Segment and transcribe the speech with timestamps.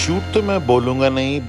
[0.00, 1.40] झूठ तो मैं बोलूँगा नहीं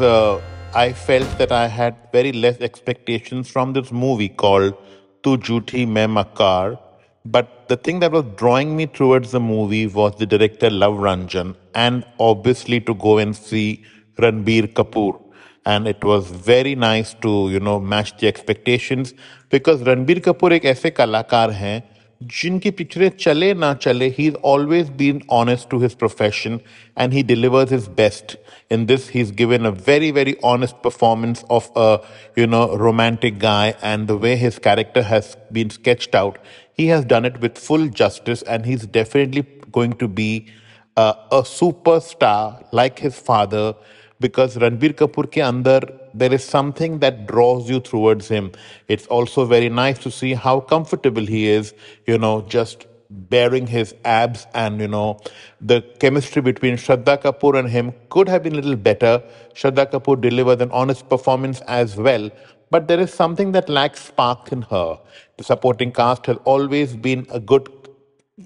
[0.00, 0.40] uh,
[0.74, 4.74] I felt that I had very less expectations from this movie called
[5.22, 6.78] Tu Jhuthi Main Makar.
[7.26, 11.54] But the thing that was drawing me towards the movie was the director Love Ranjan
[11.74, 13.84] and obviously to go and see
[14.18, 15.20] Ranbir Kapoor.
[15.66, 19.12] And it was very nice to, you know, match the expectations
[19.50, 21.91] because Ranbir Kapoor एक ऐसे कलाकार हैं
[22.23, 26.59] जिनकी पिक्चरें चले ना चले he's always been honest to his profession
[26.95, 28.35] and he delivers his best
[28.69, 31.99] in this he's given a very very honest performance of a
[32.35, 36.39] you know romantic guy and the way his character has been sketched out
[36.73, 40.47] he has done it with full justice and he's definitely going to be
[40.95, 43.75] uh, a superstar like his father
[44.22, 45.80] because Ranbir Kapoor ke andar
[46.14, 48.52] there is something that draws you towards him.
[48.88, 51.74] It's also very nice to see how comfortable he is,
[52.06, 55.20] you know, just baring his abs and you know
[55.60, 59.22] the chemistry between Shraddha Kapoor and him could have been a little better.
[59.54, 62.30] Shraddha Kapoor delivers an honest performance as well,
[62.70, 64.98] but there is something that lacks spark in her.
[65.36, 67.81] The supporting cast has always been a good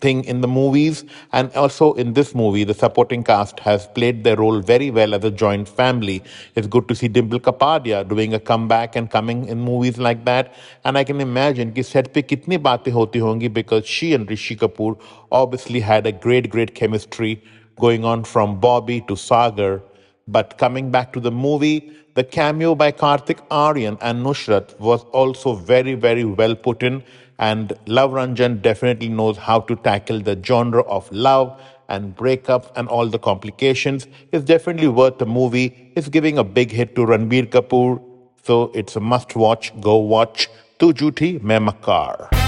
[0.00, 4.36] thing in the movies and also in this movie the supporting cast has played their
[4.36, 6.22] role very well as a joint family.
[6.54, 10.54] It's good to see dimple kapadia doing a comeback and coming in movies like that.
[10.86, 14.56] And i can imagine ki set pe kitni baatein hoti hongi because she and rishi
[14.56, 14.98] kapoor
[15.30, 17.42] obviously had a great great chemistry
[17.78, 19.82] going on from bobby to sagar
[20.26, 25.54] but coming back to the movie, the cameo by Kartik Aaryan and Nushrat was also
[25.54, 27.02] very, very well put in.
[27.38, 32.88] And Love Ranjan definitely knows how to tackle the genre of love and breakups and
[32.88, 34.06] all the complications.
[34.32, 35.92] It's definitely worth the movie.
[35.96, 38.02] It's giving a big hit to Ranbir Kapoor.
[38.44, 39.72] So it's a must watch.
[39.80, 42.43] Go watch Tu Jhooti Main Makkar.